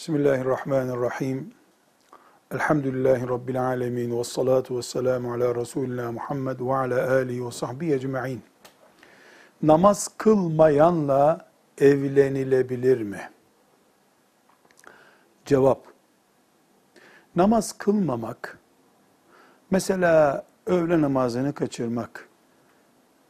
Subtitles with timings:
[0.00, 1.52] Bismillahirrahmanirrahim.
[2.50, 4.18] Elhamdülillahi Rabbil alemin.
[4.18, 8.42] Ve salatu ve selamu ala Resulina Muhammed ve ala alihi ve sahbihi ecma'in.
[9.62, 13.30] Namaz kılmayanla evlenilebilir mi?
[15.44, 15.84] Cevap.
[17.36, 18.58] Namaz kılmamak,
[19.70, 22.28] mesela öğle namazını kaçırmak,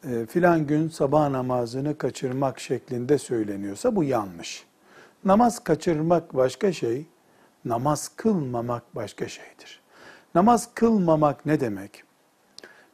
[0.04, 4.69] e, filan gün sabah namazını kaçırmak şeklinde söyleniyorsa bu yanlış.
[5.24, 7.06] Namaz kaçırmak başka şey,
[7.64, 9.80] namaz kılmamak başka şeydir.
[10.34, 12.04] Namaz kılmamak ne demek?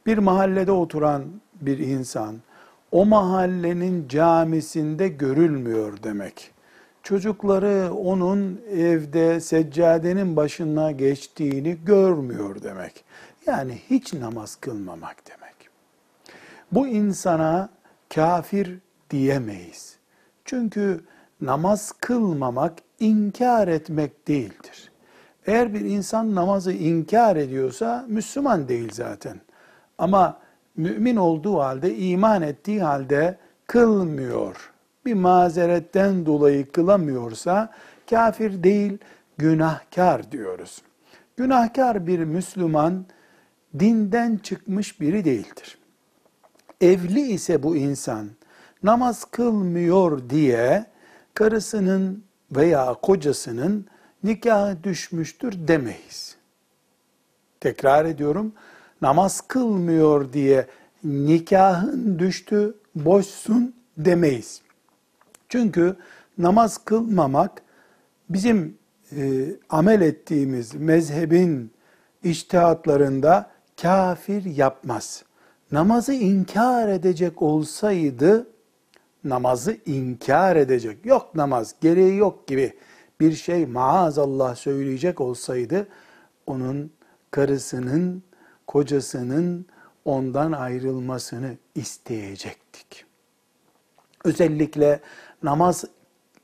[0.05, 1.25] Bir mahallede oturan
[1.61, 2.35] bir insan,
[2.91, 6.51] o mahallenin camisinde görülmüyor demek.
[7.03, 13.05] Çocukları onun evde seccadenin başına geçtiğini görmüyor demek.
[13.45, 15.55] Yani hiç namaz kılmamak demek.
[16.71, 17.69] Bu insana
[18.15, 19.97] kafir diyemeyiz.
[20.45, 21.01] Çünkü
[21.41, 24.91] namaz kılmamak inkar etmek değildir.
[25.47, 29.41] Eğer bir insan namazı inkar ediyorsa Müslüman değil zaten.
[29.97, 30.39] Ama
[30.75, 34.71] mümin olduğu halde, iman ettiği halde kılmıyor.
[35.05, 37.73] Bir mazeretten dolayı kılamıyorsa
[38.09, 38.97] kafir değil,
[39.37, 40.81] günahkar diyoruz.
[41.37, 43.05] Günahkar bir Müslüman
[43.79, 45.77] dinden çıkmış biri değildir.
[46.81, 48.29] Evli ise bu insan
[48.83, 50.85] namaz kılmıyor diye
[51.37, 53.85] karısının veya kocasının
[54.23, 56.35] nikahı düşmüştür demeyiz.
[57.59, 58.53] Tekrar ediyorum,
[59.01, 60.67] namaz kılmıyor diye
[61.03, 64.61] nikahın düştü, boşsun demeyiz.
[65.49, 65.95] Çünkü
[66.37, 67.61] namaz kılmamak
[68.29, 68.77] bizim
[69.15, 71.71] e, amel ettiğimiz mezhebin
[72.23, 73.51] iştihatlarında
[73.81, 75.23] kafir yapmaz.
[75.71, 78.47] Namazı inkar edecek olsaydı
[79.29, 82.73] namazı inkar edecek, yok namaz, gereği yok gibi
[83.19, 85.87] bir şey maazallah söyleyecek olsaydı,
[86.47, 86.91] onun
[87.31, 88.23] karısının,
[88.67, 89.65] kocasının
[90.05, 93.05] ondan ayrılmasını isteyecektik.
[94.23, 94.99] Özellikle
[95.43, 95.85] namaz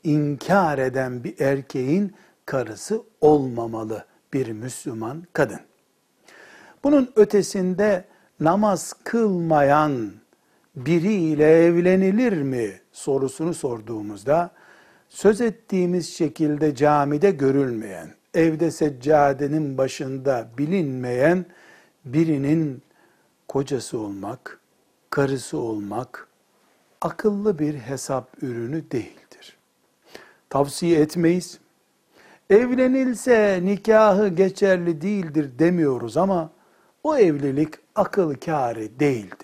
[0.04, 2.14] inkar eden bir erkeğin
[2.46, 5.60] karısı olmamalı bir Müslüman kadın.
[6.84, 8.04] Bunun ötesinde
[8.40, 10.12] namaz kılmayan
[10.76, 14.50] biriyle evlenilir mi sorusunu sorduğumuzda
[15.08, 21.46] söz ettiğimiz şekilde camide görülmeyen, evde seccadenin başında bilinmeyen
[22.04, 22.82] birinin
[23.48, 24.60] kocası olmak,
[25.10, 26.28] karısı olmak
[27.00, 29.56] akıllı bir hesap ürünü değildir.
[30.50, 31.58] Tavsiye etmeyiz.
[32.50, 36.50] Evlenilse nikahı geçerli değildir demiyoruz ama
[37.02, 39.43] o evlilik akıl kârı değildir.